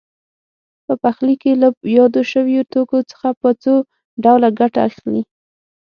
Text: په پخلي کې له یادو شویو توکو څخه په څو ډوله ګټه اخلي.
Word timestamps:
په 0.85 0.93
پخلي 1.03 1.35
کې 1.41 1.51
له 1.61 1.67
یادو 1.97 2.21
شویو 2.31 2.67
توکو 2.73 2.99
څخه 3.11 3.29
په 3.41 3.49
څو 3.61 3.73
ډوله 4.23 4.49
ګټه 4.59 4.79
اخلي. 4.89 5.21